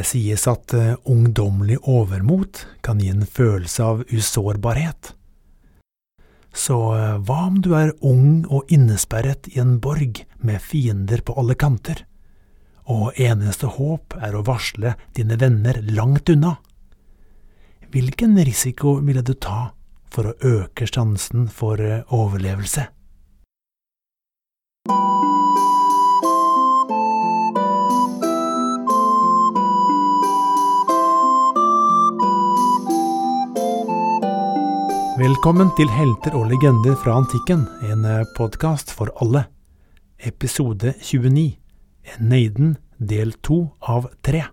[0.00, 5.10] Det sies at uh, ungdommelig overmot kan gi en følelse av usårbarhet.
[6.56, 11.36] Så uh, hva om du er ung og innesperret i en borg med fiender på
[11.36, 12.00] alle kanter,
[12.88, 16.54] og eneste håp er å varsle dine venner langt unna?
[17.92, 19.74] Hvilken risiko ville du ta
[20.08, 22.88] for å øke sjansen for uh, overlevelse?
[35.20, 39.42] Velkommen til Helter og legender fra antikken, en eh, podkast for alle.
[40.16, 41.58] Episode 29,
[42.24, 44.46] Neiden, del to av tre.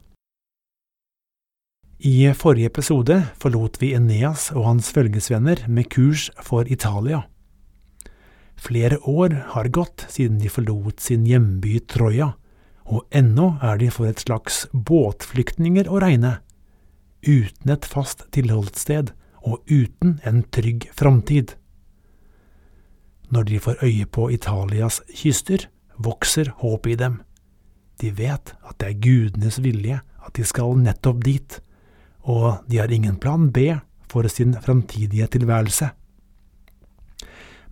[2.03, 7.21] I forrige episode forlot vi Eneas og hans følgesvenner med kurs for Italia.
[8.59, 12.33] Flere år har gått siden de forlot sin hjemby Troja,
[12.83, 16.41] og ennå er de for et slags båtflyktninger å regne,
[17.23, 19.15] uten et fast tilholdssted
[19.47, 21.55] og uten en trygg framtid.
[23.31, 25.67] Når de får øye på Italias kyster,
[25.97, 27.21] vokser håpet i dem.
[28.01, 31.59] De vet at det er gudenes vilje at de skal nettopp dit,
[32.27, 33.71] og de har ingen plan B
[34.11, 35.89] for sin framtidige tilværelse.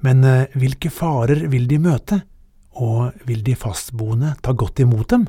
[0.03, 2.21] Men eh, hvilke farer vil de møte,
[2.75, 5.27] og vil de fastboende ta godt imot dem?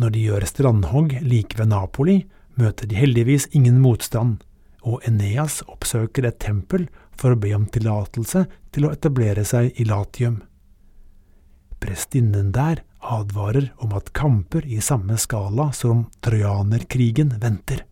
[0.00, 2.18] Når de gjør strandhogg like ved Napoli,
[2.60, 4.38] møter de heldigvis ingen motstand,
[4.80, 6.86] og Eneas oppsøker et tempel
[7.18, 10.40] for å be om tillatelse til å etablere seg i Latium.
[11.80, 17.86] Prestinnen der advarer om at kamper i samme skala som trojanerkrigen venter.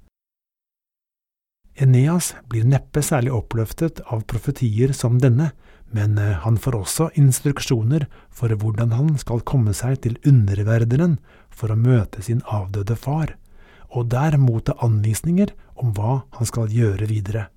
[1.79, 5.53] Eneas blir neppe særlig oppløftet av profetier som denne,
[5.95, 11.17] men eh, han får også instruksjoner for hvordan han skal komme seg til underverdenen
[11.49, 13.37] for å møte sin avdøde far
[13.94, 17.49] og der motta anvisninger om hva han skal gjøre videre.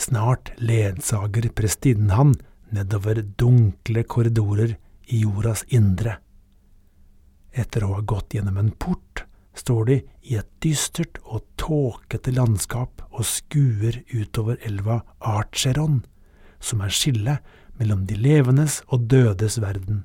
[0.00, 2.34] Snart ledsager prestinnen han
[2.74, 4.74] nedover dunkle korridorer
[5.06, 6.18] i jordas indre.
[7.54, 9.22] Etter å ha gått gjennom en port
[9.54, 16.02] står de i et dystert og tåkete landskap og skuer utover elva Archeron,
[16.58, 20.02] som er skillet mellom de levendes og dødes verden.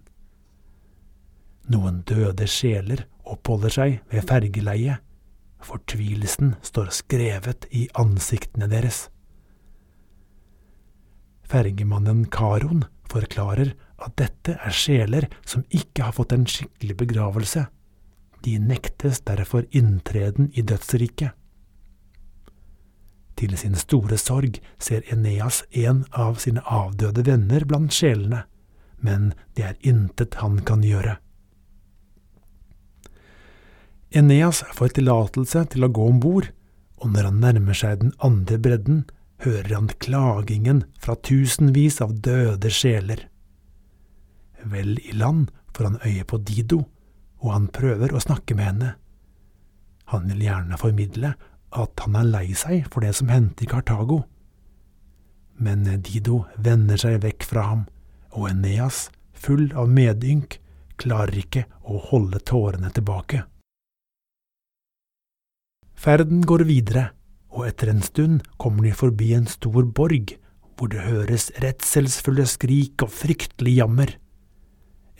[1.69, 5.03] Noen døde sjeler oppholder seg ved fergeleiet.
[5.59, 9.07] Fortvilelsen står skrevet i ansiktene deres.
[11.49, 17.65] Fergemannen Karon forklarer at dette er sjeler som ikke har fått en skikkelig begravelse.
[18.45, 21.35] De nektes derfor inntreden i dødsriket.
[23.39, 28.43] Til sin store sorg ser Eneas en av sine avdøde venner blant sjelene,
[28.99, 31.17] men det er intet han kan gjøre.
[34.09, 36.49] Eneas får tillatelse til å gå om bord,
[36.99, 39.03] og når han nærmer seg den andre bredden,
[39.45, 43.27] hører han klagingen fra tusenvis av døde sjeler.
[44.65, 46.81] Vel i land får han øye på Dido,
[47.39, 48.89] og han prøver å snakke med henne.
[50.11, 51.35] Han vil gjerne formidle
[51.69, 54.23] at han er lei seg for det som hendte i Kartago.
[55.61, 57.85] Men Dido vender seg vekk fra ham,
[58.33, 60.57] og Eneas, full av medynk,
[60.99, 63.45] klarer ikke å holde tårene tilbake.
[65.99, 67.09] Ferden går videre,
[67.51, 70.31] og etter en stund kommer de forbi en stor borg,
[70.79, 74.13] hvor det høres redselsfulle skrik og fryktelig jammer.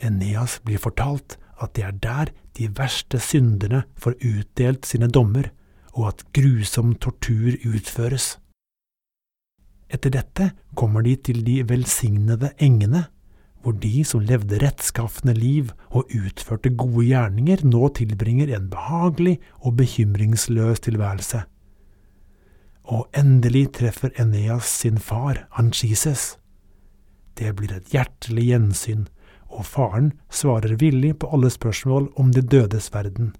[0.00, 5.50] Eneas blir fortalt at det er der de verste synderne får utdelt sine dommer,
[5.92, 8.38] og at grusom tortur utføres.
[9.92, 13.04] Etter dette kommer de til de velsignede engene,
[13.62, 19.76] hvor de som levde rettskafne liv og utførte gode gjerninger, nå tilbringer en behagelig og
[19.80, 21.42] bekymringsløs tilværelse.
[22.90, 26.38] Og endelig treffer Eneas sin far, Anchises.
[27.38, 29.06] Det blir et hjertelig gjensyn,
[29.50, 33.34] og faren svarer villig på alle spørsmål om de dødes verden.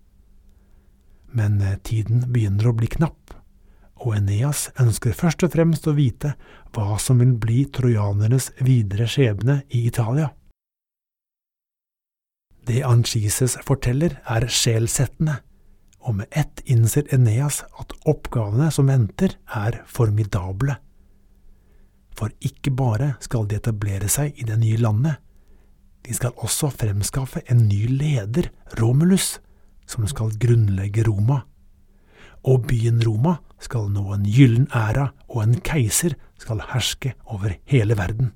[1.32, 3.39] Men eh, tiden begynner å bli knapp
[4.00, 6.34] og Eneas ønsker først og fremst å vite
[6.74, 10.30] hva som vil bli trojanernes videre skjebne i Italia.
[12.66, 15.40] Det Anchises forteller, er sjelsettende,
[16.00, 20.78] og med ett innser Eneas at oppgavene som venter, er formidable.
[22.16, 25.20] For ikke bare skal de etablere seg i det nye landet,
[26.06, 28.48] de skal også fremskaffe en ny leder,
[28.80, 29.38] Romulus,
[29.84, 31.42] som skal grunnlegge Roma
[32.46, 37.96] og byen Roma skal nå en gyllen æra, og en keiser skal herske over hele
[37.98, 38.32] verden.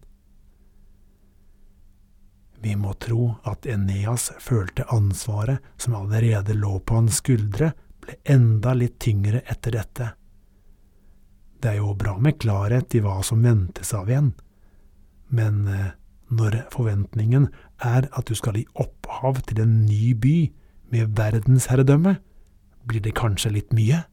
[2.64, 8.72] Vi må tro at Eneas følte ansvaret som allerede lå på hans skuldre, ble enda
[8.76, 10.06] litt tyngre etter dette.
[11.60, 14.32] Det er jo bra med klarhet i hva som ventes av en,
[15.28, 15.92] men eh,
[16.32, 17.50] når forventningen
[17.84, 20.36] er at du skal gi opphav til en ny by
[20.92, 22.16] med verdensherredømme,
[22.88, 24.04] blir det kanskje litt mye?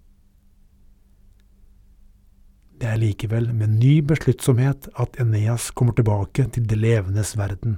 [2.82, 7.76] Det er likevel med ny besluttsomhet at Eneas kommer tilbake til det levendes verden.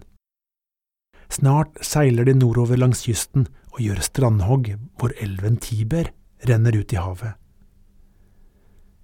[1.28, 6.14] Snart seiler de nordover langs kysten og gjør strandhogg hvor elven Tiber
[6.48, 7.36] renner ut i havet.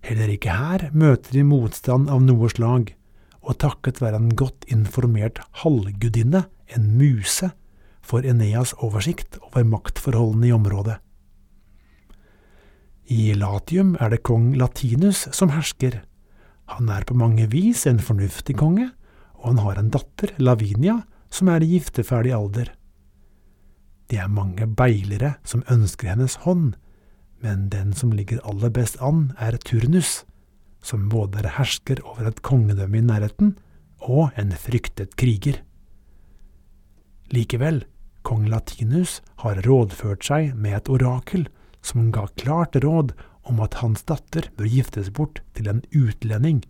[0.08, 2.94] Heller ikke her møter de motstand av noe slag,
[3.44, 7.52] og takket være en godt informert halvgudinne, en muse,
[8.00, 11.02] får Eneas oversikt over maktforholdene i området.
[13.10, 16.04] I Latium er det kong Latinus som hersker.
[16.70, 18.92] Han er på mange vis en fornuftig konge,
[19.42, 21.00] og han har en datter, Lavinia,
[21.34, 22.70] som er i gifteferdig alder.
[24.14, 26.76] Det er mange beilere som ønsker hennes hånd,
[27.42, 30.24] men den som ligger aller best an, er Turnus,
[30.86, 33.56] som både er hersker over et kongedømme i nærheten
[34.06, 35.64] og en fryktet kriger.
[37.34, 37.88] Likevel,
[38.22, 41.50] kong Latinus har rådført seg med et orakel
[41.82, 43.14] som ga klart råd
[43.50, 46.62] om at hans datter bør giftes bort til en utlending,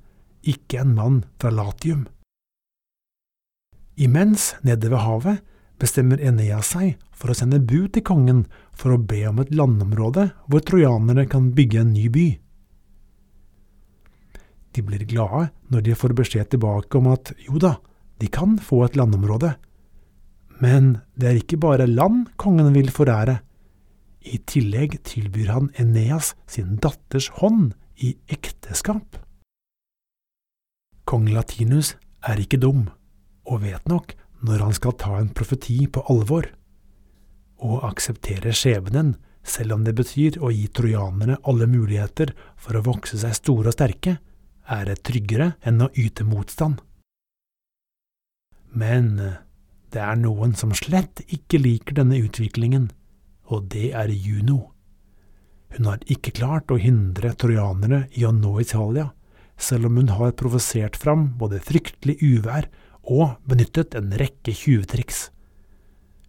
[0.42, 2.08] ikke en mann fra Latium.
[4.00, 5.42] Imens, nede ved havet,
[5.80, 8.46] bestemmer Enea seg for å sende bud til kongen
[8.76, 12.28] for å be om et landområde hvor trojanerne kan bygge en ny by.
[14.76, 17.76] De blir glade når de får beskjed tilbake om at jo da,
[18.20, 19.56] de kan få et landområde.
[20.64, 23.40] Men det er ikke bare land kongen vil forære.
[24.19, 27.74] I tillegg tilbyr han Eneas sin datters hånd
[28.04, 29.19] i ekteskap.
[31.07, 31.95] Kong Latinus
[32.27, 32.89] er ikke dum,
[33.48, 34.13] og vet nok
[34.45, 36.51] når han skal ta en profeti på alvor,
[37.60, 43.18] og akseptere skjebnen selv om det betyr å gi trojanerne alle muligheter for å vokse
[43.19, 44.19] seg store og sterke,
[44.69, 46.77] er det tryggere enn å yte motstand.
[48.69, 49.15] Men
[49.89, 52.92] det er noen som slett ikke liker denne utviklingen
[53.50, 54.72] og det er Juno.
[55.75, 59.12] Hun har ikke klart å hindre trojanerne i å nå Italia,
[59.60, 62.69] selv om hun har provosert fram både fryktelig uvær
[63.04, 65.30] og benyttet en rekke tjuvtriks.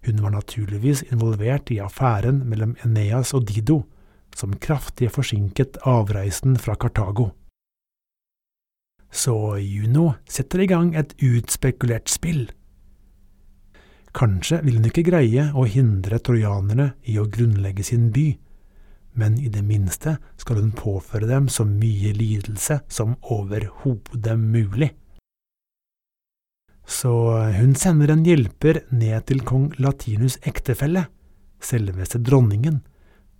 [0.04, 3.82] Hun var naturligvis involvert i affæren mellom Eneas og Dido,
[4.36, 7.30] som kraftig forsinket avreisen fra Kartago.
[9.10, 12.46] Så Juno setter i gang et utspekulert spill
[14.16, 18.32] Kanskje vil hun ikke greie å hindre trojanerne i å grunnlegge sin by,
[19.14, 24.90] men i det minste skal hun påføre dem så mye lidelse som overhodet mulig.
[26.90, 27.12] Så
[27.54, 31.06] hun sender en hjelper ned til kong Latinus' ektefelle,
[31.62, 32.80] selveste dronningen,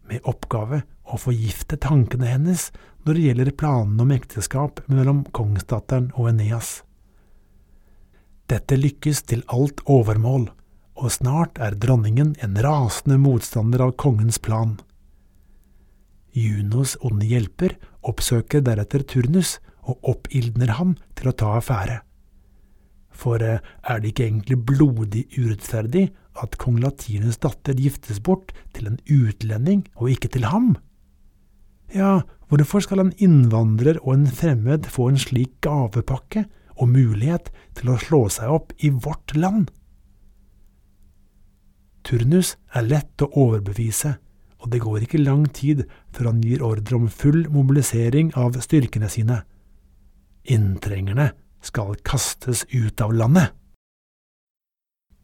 [0.06, 2.68] med oppgave å forgifte tankene hennes
[3.06, 6.80] når det gjelder planene om ekteskap mellom kongsdatteren og Eneas.
[8.50, 10.48] Dette lykkes til alt overmål,
[11.00, 14.76] og snart er dronningen en rasende motstander av kongens plan.
[16.36, 17.74] Junos onde hjelper
[18.06, 19.56] oppsøker deretter Turnus
[19.88, 22.00] og oppildner ham til å ta affære.
[23.10, 26.10] For eh, er det ikke egentlig blodig urettferdig
[26.40, 30.76] at kong Latinus datter giftes bort til en utlending og ikke til ham?
[31.90, 36.46] Ja, hvorfor skal en innvandrer og en fremmed få en slik gavepakke
[36.78, 39.72] og mulighet til å slå seg opp i vårt land?
[42.06, 44.16] Turnus er lett å overbevise,
[44.60, 49.08] og det går ikke lang tid før han gir ordre om full mobilisering av styrkene
[49.12, 49.42] sine.
[50.44, 51.30] Inntrengerne
[51.64, 53.52] skal kastes ut av landet.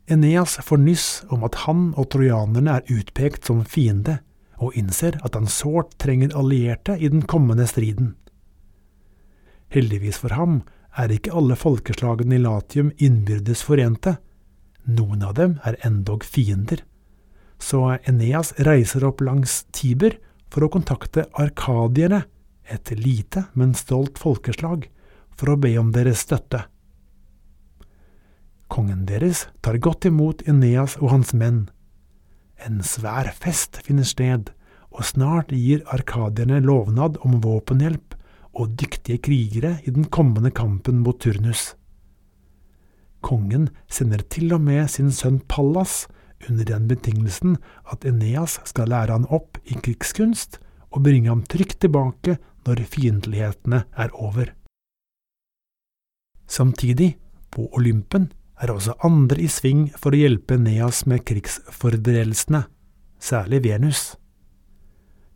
[0.06, 4.21] Eneas får nyss om at han og trojanerne er utpekt som fiende,
[4.56, 8.14] og innser at han sårt trenger allierte i den kommende striden.
[9.75, 10.61] Heldigvis for ham
[10.97, 14.16] er ikke alle folkeslagene i Latium innbyrdes forente,
[14.86, 16.82] noen av dem er endog fiender.
[17.58, 20.18] Så Eneas reiser opp langs Tiber
[20.52, 22.24] for å kontakte arkadierne,
[22.66, 24.88] et lite, men stolt folkeslag,
[25.36, 26.64] for å be om deres støtte.
[28.66, 31.68] Kongen deres tar godt imot Eneas og hans menn.
[32.58, 34.50] En svær fest finner sted,
[34.90, 38.16] og snart gir arkadierne lovnad om våpenhjelp
[38.56, 41.74] og dyktige krigere i den kommende kampen mot Turnus.
[43.26, 46.04] Kongen sender til og med sin sønn Pallas
[46.47, 47.56] under den betingelsen
[47.90, 50.61] at Eneas skal lære han opp i krigskunst
[50.92, 54.52] og bringe ham trygt tilbake når fiendtlighetene er over.
[56.47, 57.16] Samtidig,
[57.50, 58.30] på Olympen,
[58.62, 62.62] er også andre i sving for å hjelpe Eneas med krigsforberedelsene,
[63.18, 64.14] særlig Venus.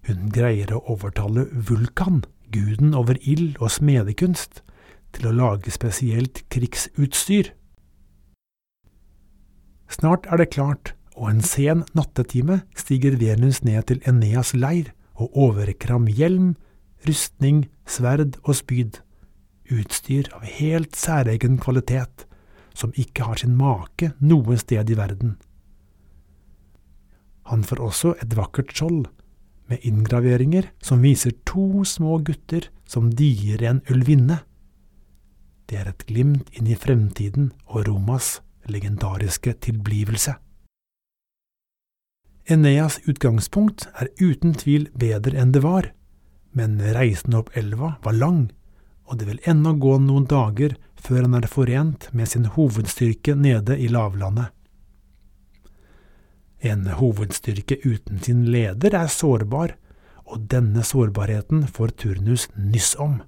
[0.06, 2.22] Hun greier å overtale Vulkan,
[2.54, 4.62] guden over ild og smedekunst,
[5.12, 7.50] til å lage spesielt krigsutstyr.
[9.90, 15.34] Snart er det klart, og en sen nattetime stiger Venus ned til Eneas leir og
[15.36, 16.54] overrekker ham hjelm,
[17.08, 19.00] rustning, sverd og spyd,
[19.70, 22.26] utstyr av helt særegen kvalitet,
[22.74, 25.34] som ikke har sin make noe sted i verden.
[27.50, 29.08] Han får også et vakkert skjold,
[29.70, 34.40] med inngraveringer som viser to små gutter som dier en ulvinne.
[35.70, 40.36] Det er et glimt inn i fremtiden og Romas legendariske tilblivelse.
[42.50, 45.92] Eneas utgangspunkt er uten tvil bedre enn det var,
[46.56, 48.48] men reisen opp elva var lang,
[49.06, 53.78] og det vil ennå gå noen dager før han er forent med sin hovedstyrke nede
[53.78, 54.50] i lavlandet.
[56.60, 59.76] En hovedstyrke uten sin leder er sårbar,
[60.30, 63.20] og denne sårbarheten får Turnus nyss om.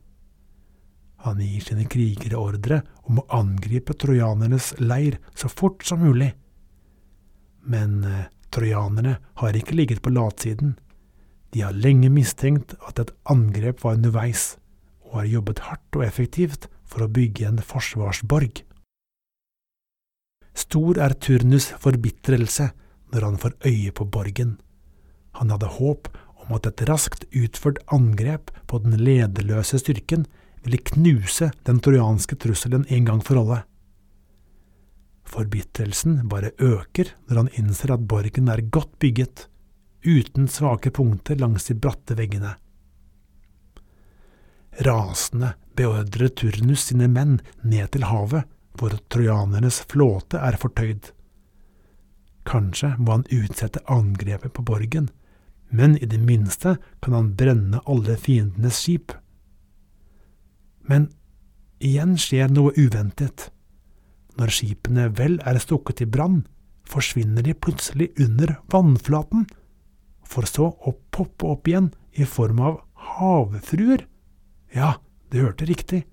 [1.22, 6.32] Han gir sine krigere ordre om å angripe trojanernes leir så fort som mulig.
[7.62, 10.74] Men eh, trojanerne har ikke ligget på latsiden.
[11.54, 14.56] De har lenge mistenkt at et angrep var underveis,
[15.06, 18.64] og har jobbet hardt og effektivt for å bygge en forsvarsborg.
[20.58, 22.72] Stor er Turnus' forbitrelse
[23.12, 24.56] når han får øye på borgen.
[25.38, 26.10] Han hadde håp
[26.42, 30.26] om at et raskt utført angrep på den lederløse styrken
[30.62, 33.62] ville knuse den trojanske trusselen en gang for alle.
[35.32, 39.46] Forbitrelsen bare øker når han innser at borgen er godt bygget,
[40.04, 42.56] uten svake punkter langs de bratte veggene.
[44.82, 48.46] Rasende beordrer Turnus sine menn ned til havet,
[48.78, 51.10] hvor trojanernes flåte er fortøyd.
[52.48, 55.10] Kanskje må han utsette angrepet på borgen,
[55.70, 59.12] men i det minste kan han brenne alle fiendenes skip.
[60.88, 61.10] Men
[61.82, 63.50] igjen skjer noe uventet.
[64.38, 66.42] Når skipene vel er stukket i brann,
[66.88, 69.46] forsvinner de plutselig under vannflaten,
[70.24, 72.80] for så å poppe opp igjen i form av
[73.12, 74.06] havfruer.
[74.72, 74.96] Ja,
[75.30, 76.04] du hørte riktig,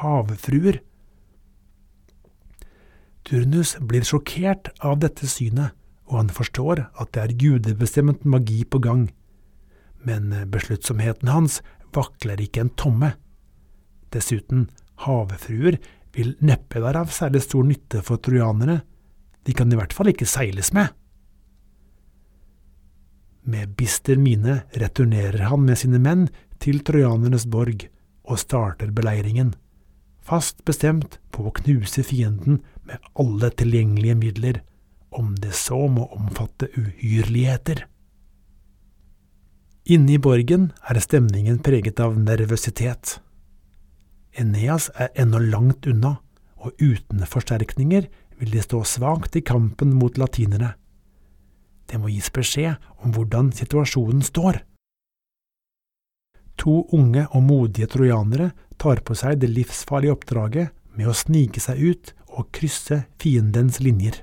[0.00, 0.80] havfruer.
[3.24, 5.72] Turnus blir sjokkert av dette synet,
[6.04, 9.08] og han forstår at det er gudebestemt magi på gang.
[10.04, 11.62] Men besluttsomheten hans
[11.96, 13.14] vakler ikke en tomme.
[14.14, 14.68] Dessuten,
[15.04, 15.78] havfruer
[16.14, 18.80] vil neppe være av særlig stor nytte for trojanere,
[19.44, 20.92] de kan i hvert fall ikke seiles med.
[23.44, 26.28] Med bister mine returnerer han med sine menn
[26.62, 27.88] til trojanernes borg
[28.24, 29.52] og starter beleiringen,
[30.24, 34.62] fast bestemt på å knuse fienden med alle tilgjengelige midler,
[35.14, 37.84] om det så må omfatte uhyrligheter.
[39.84, 43.18] Inne i borgen er stemningen preget av nervøsitet.
[44.40, 46.16] Eneas er ennå langt unna,
[46.58, 48.08] og uten forsterkninger
[48.40, 50.74] vil de stå svakt i kampen mot latinerne.
[51.86, 54.62] Det må gis beskjed om hvordan situasjonen står.
[56.58, 61.82] To unge og modige trojanere tar på seg det livsfarlige oppdraget med å snike seg
[61.82, 64.22] ut og krysse fiendens linjer.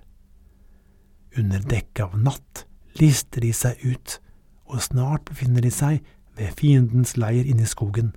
[1.37, 2.65] Under dekke av natt
[2.99, 4.17] lister de seg ut,
[4.67, 6.01] og snart befinner de seg
[6.35, 8.11] ved fiendens leir inne i skogen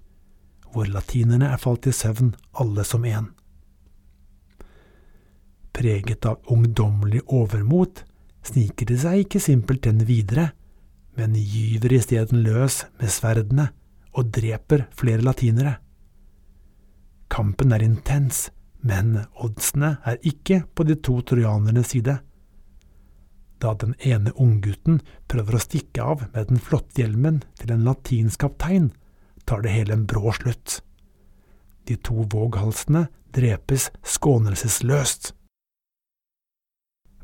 [0.74, 3.30] hvor latinerne er falt i søvn alle som én.
[5.74, 8.04] Preget av ungdommelig overmot
[8.46, 10.50] sniker de seg ikke simpelthen videre,
[11.18, 13.70] men gyver isteden løs med sverdene
[14.14, 15.78] og dreper flere latinere.
[17.30, 18.48] Kampen er intens,
[18.84, 22.18] men oddsene er ikke på de to trojanernes side.
[23.62, 25.00] Da den ene unggutten
[25.30, 28.92] prøver å stikke av med den flotte hjelmen til en latinsk kaptein,
[29.44, 30.80] tar det hele en brå slutt.
[31.84, 35.34] De to våghalsene drepes skånelsesløst.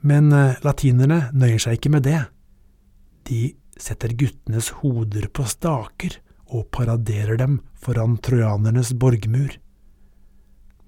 [0.01, 2.21] Men eh, latinerne nøyer seg ikke med det.
[3.29, 6.19] De setter guttenes hoder på staker
[6.51, 9.55] og paraderer dem foran trojanernes borgmur.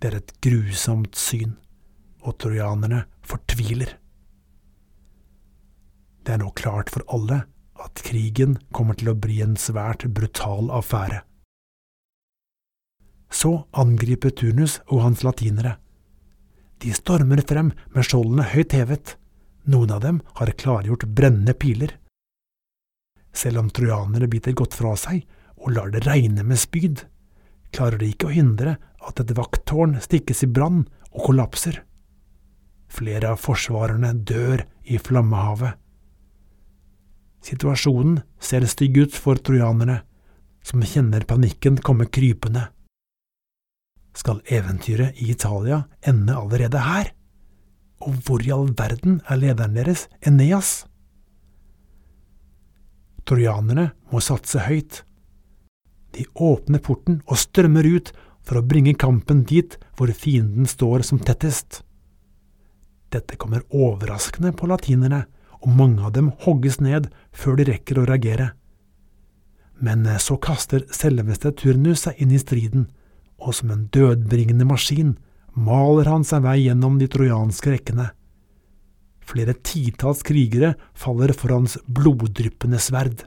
[0.00, 1.54] Det er et grusomt syn,
[2.26, 3.94] og trojanerne fortviler.
[6.22, 7.44] Det er nå klart for alle
[7.82, 11.22] at krigen kommer til å bli en svært brutal affære.
[13.32, 15.78] Så angriper Turnus og hans latinere.
[16.84, 19.16] De stormer frem med skjoldene høyt hevet,
[19.64, 21.94] noen av dem har klargjort brennende piler.
[23.32, 25.22] Selv om trojanere biter godt fra seg
[25.56, 27.04] og lar det regne med spyd,
[27.72, 31.80] klarer de ikke å hindre at et vakttårn stikkes i brann og kollapser.
[32.92, 35.78] Flere av forsvarerne dør i flammehavet.
[37.42, 40.02] Situasjonen ser stygg ut for trojanerne,
[40.62, 42.68] som kjenner panikken komme krypende.
[44.14, 47.12] Skal eventyret i Italia ende allerede her?
[48.02, 50.84] Og hvor i all verden er lederen deres, Eneas?
[53.26, 55.02] Trojanerne må satse høyt.
[56.12, 61.22] De åpner porten og strømmer ut for å bringe kampen dit hvor fienden står som
[61.22, 61.80] tettest.
[63.12, 65.24] Dette kommer overraskende på latinerne,
[65.62, 68.52] og mange av dem hogges ned før de rekker å reagere.
[69.82, 72.88] Men så kaster selveste Turnus seg inn i striden,
[73.42, 75.16] og som en dødbringende maskin
[75.54, 78.10] maler han seg vei gjennom de trojanske rekkene.
[79.22, 83.24] Flere titalls krigere faller for hans bloddryppende sverd.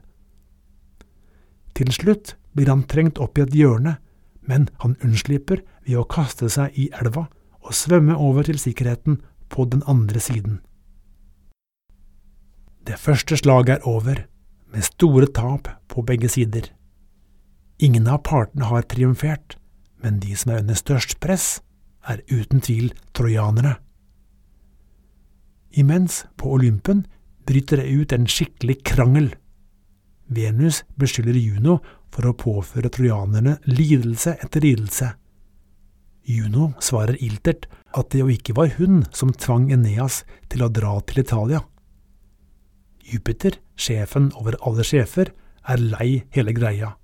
[1.75, 3.97] Til slutt blir han trengt opp i et hjørne,
[4.45, 7.25] men han unnslipper ved å kaste seg i elva
[7.65, 10.59] og svømme over til sikkerheten på den andre siden.
[12.85, 14.25] Det første slaget er over,
[14.69, 16.67] med store tap på begge sider.
[17.81, 19.57] Ingen av partene har triumfert,
[20.03, 21.61] men de som er under størst press,
[22.05, 23.79] er uten tvil trojanere.
[25.75, 27.05] Imens, på Olympen,
[27.45, 29.33] bryter det ut en skikkelig krangel.
[30.27, 31.79] Venus beskylder Juno
[32.13, 35.11] for å påføre trojanerne lidelse etter lidelse.
[36.25, 40.99] Juno svarer iltert at det jo ikke var hun som tvang Eneas til å dra
[41.05, 41.65] til Italia.
[43.05, 45.31] Jupiter, sjefen over alle sjefer,
[45.65, 46.95] er lei hele greia.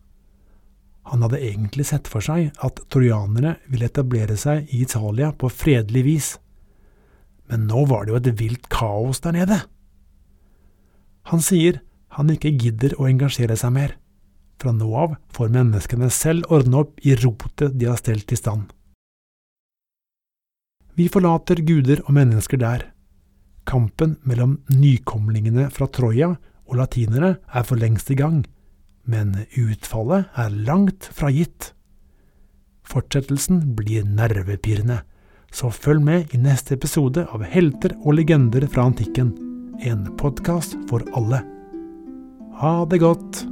[1.10, 6.04] Han hadde egentlig sett for seg at trojanerne ville etablere seg i Italia på fredelig
[6.06, 6.32] vis,
[7.50, 9.58] men nå var det jo et vilt kaos der nede.
[11.30, 11.82] Han sier
[12.16, 13.96] han ikke gidder å engasjere seg mer.
[14.62, 18.70] Fra nå av får menneskene selv ordne opp i rotet de har stelt i stand.
[21.00, 22.91] Vi forlater guder og mennesker der.
[23.70, 26.34] Kampen mellom nykomlingene fra Troja
[26.68, 28.42] og latinere er for lengst i gang
[29.04, 31.72] men utfallet er langt fra gitt.
[32.88, 35.02] Fortsettelsen blir nervepirrende,
[35.52, 39.34] så følg med i neste episode av Helter og legender fra antikken,
[39.82, 41.42] en podkast for alle.
[42.62, 43.46] Ha det godt!